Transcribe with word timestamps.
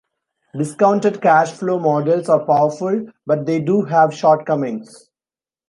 Discounted 0.57 1.21
cash 1.21 1.51
flow 1.51 1.77
models 1.77 2.27
are 2.27 2.43
powerful, 2.43 3.05
but 3.27 3.45
they 3.45 3.59
do 3.61 3.83
have 3.83 4.11
shortcomings. 4.15 5.11